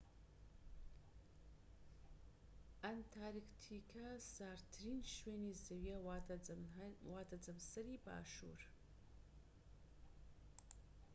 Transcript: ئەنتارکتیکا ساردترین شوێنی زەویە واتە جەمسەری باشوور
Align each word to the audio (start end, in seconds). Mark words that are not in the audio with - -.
ئەنتارکتیکا 2.85 4.07
ساردترین 4.35 5.01
شوێنی 5.15 5.57
زەویە 5.65 5.97
واتە 7.19 7.37
جەمسەری 7.45 8.01
باشوور 8.05 8.61